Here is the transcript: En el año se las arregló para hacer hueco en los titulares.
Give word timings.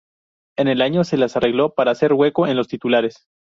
En 0.57 0.67
el 0.67 0.81
año 0.81 1.03
se 1.03 1.15
las 1.15 1.37
arregló 1.37 1.75
para 1.75 1.91
hacer 1.91 2.13
hueco 2.13 2.47
en 2.47 2.57
los 2.57 2.67
titulares. 2.67 3.27